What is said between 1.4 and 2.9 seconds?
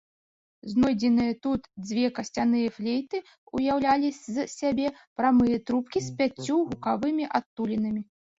тут дзве касцяныя